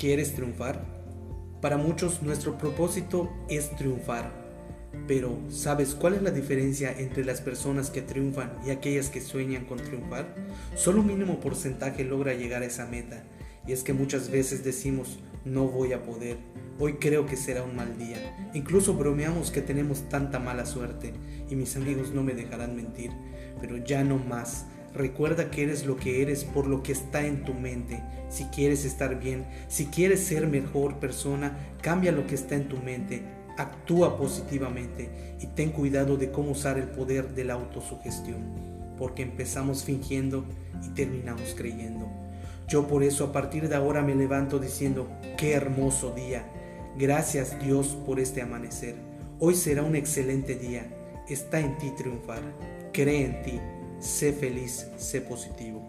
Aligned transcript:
¿Quieres 0.00 0.34
triunfar? 0.34 0.82
Para 1.60 1.76
muchos 1.76 2.22
nuestro 2.22 2.56
propósito 2.56 3.30
es 3.50 3.68
triunfar. 3.76 4.32
Pero, 5.06 5.38
¿sabes 5.50 5.94
cuál 5.94 6.14
es 6.14 6.22
la 6.22 6.30
diferencia 6.30 6.90
entre 6.98 7.22
las 7.22 7.42
personas 7.42 7.90
que 7.90 8.00
triunfan 8.00 8.50
y 8.66 8.70
aquellas 8.70 9.10
que 9.10 9.20
sueñan 9.20 9.66
con 9.66 9.76
triunfar? 9.76 10.34
Solo 10.74 11.02
un 11.02 11.08
mínimo 11.08 11.38
porcentaje 11.38 12.02
logra 12.02 12.32
llegar 12.32 12.62
a 12.62 12.64
esa 12.64 12.86
meta. 12.86 13.22
Y 13.66 13.72
es 13.72 13.82
que 13.82 13.92
muchas 13.92 14.30
veces 14.30 14.64
decimos, 14.64 15.18
no 15.44 15.66
voy 15.68 15.92
a 15.92 16.02
poder, 16.02 16.38
hoy 16.78 16.94
creo 16.94 17.26
que 17.26 17.36
será 17.36 17.62
un 17.62 17.76
mal 17.76 17.98
día. 17.98 18.50
Incluso 18.54 18.94
bromeamos 18.94 19.50
que 19.50 19.60
tenemos 19.60 20.08
tanta 20.08 20.38
mala 20.38 20.64
suerte. 20.64 21.12
Y 21.50 21.56
mis 21.56 21.76
amigos 21.76 22.12
no 22.14 22.22
me 22.22 22.32
dejarán 22.32 22.74
mentir, 22.74 23.10
pero 23.60 23.76
ya 23.76 24.02
no 24.02 24.16
más. 24.16 24.64
Recuerda 24.94 25.50
que 25.50 25.62
eres 25.62 25.86
lo 25.86 25.96
que 25.96 26.20
eres 26.22 26.44
por 26.44 26.66
lo 26.66 26.82
que 26.82 26.92
está 26.92 27.24
en 27.24 27.44
tu 27.44 27.54
mente. 27.54 28.02
Si 28.28 28.44
quieres 28.46 28.84
estar 28.84 29.20
bien, 29.20 29.44
si 29.68 29.86
quieres 29.86 30.20
ser 30.20 30.48
mejor 30.48 30.96
persona, 30.96 31.56
cambia 31.80 32.12
lo 32.12 32.26
que 32.26 32.34
está 32.34 32.56
en 32.56 32.68
tu 32.68 32.76
mente. 32.78 33.22
Actúa 33.56 34.16
positivamente 34.16 35.36
y 35.40 35.46
ten 35.46 35.70
cuidado 35.70 36.16
de 36.16 36.30
cómo 36.30 36.52
usar 36.52 36.78
el 36.78 36.88
poder 36.88 37.34
de 37.34 37.44
la 37.44 37.54
autosugestión, 37.54 38.38
porque 38.98 39.22
empezamos 39.22 39.84
fingiendo 39.84 40.44
y 40.84 40.88
terminamos 40.90 41.54
creyendo. 41.56 42.08
Yo 42.66 42.86
por 42.86 43.02
eso 43.02 43.24
a 43.24 43.32
partir 43.32 43.68
de 43.68 43.76
ahora 43.76 44.02
me 44.02 44.14
levanto 44.14 44.58
diciendo, 44.58 45.08
qué 45.36 45.52
hermoso 45.52 46.12
día. 46.14 46.44
Gracias 46.98 47.60
Dios 47.60 47.98
por 48.06 48.18
este 48.18 48.42
amanecer. 48.42 48.94
Hoy 49.38 49.54
será 49.54 49.82
un 49.82 49.96
excelente 49.96 50.54
día. 50.54 50.86
Está 51.28 51.60
en 51.60 51.78
ti 51.78 51.90
triunfar. 51.96 52.42
Cree 52.92 53.24
en 53.24 53.42
ti. 53.42 53.60
Sé 54.00 54.32
feliz, 54.32 54.86
sé 54.96 55.20
positivo. 55.20 55.82